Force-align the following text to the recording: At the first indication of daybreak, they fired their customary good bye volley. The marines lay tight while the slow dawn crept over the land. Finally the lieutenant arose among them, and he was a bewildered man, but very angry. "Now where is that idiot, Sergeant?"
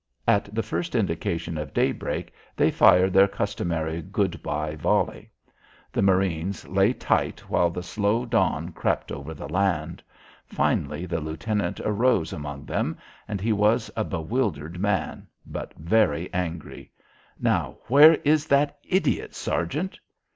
At 0.27 0.45
the 0.55 0.63
first 0.63 0.95
indication 0.95 1.59
of 1.59 1.75
daybreak, 1.75 2.33
they 2.55 2.71
fired 2.71 3.13
their 3.13 3.27
customary 3.27 4.01
good 4.01 4.41
bye 4.41 4.75
volley. 4.75 5.29
The 5.93 6.01
marines 6.01 6.67
lay 6.67 6.91
tight 6.91 7.39
while 7.47 7.69
the 7.69 7.83
slow 7.83 8.25
dawn 8.25 8.71
crept 8.71 9.11
over 9.11 9.35
the 9.35 9.47
land. 9.47 10.01
Finally 10.47 11.05
the 11.05 11.21
lieutenant 11.21 11.79
arose 11.81 12.33
among 12.33 12.65
them, 12.65 12.97
and 13.27 13.39
he 13.39 13.53
was 13.53 13.91
a 13.95 14.03
bewildered 14.03 14.79
man, 14.79 15.27
but 15.45 15.71
very 15.77 16.33
angry. 16.33 16.91
"Now 17.39 17.77
where 17.85 18.15
is 18.25 18.47
that 18.47 18.79
idiot, 18.83 19.35
Sergeant?" 19.35 19.99